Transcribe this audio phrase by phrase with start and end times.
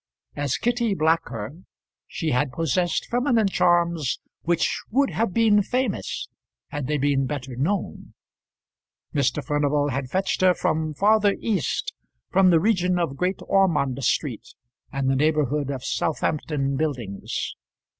[0.35, 1.57] As Kitty Blacker
[2.07, 6.27] she had possessed feminine charms which would have been famous
[6.69, 8.15] had they been better known.
[9.13, 9.45] Mr.
[9.45, 11.93] Furnival had fetched her from farther East
[12.31, 14.55] from the region of Great Ormond street
[14.91, 17.53] and the neighbourhood of Southampton Buildings.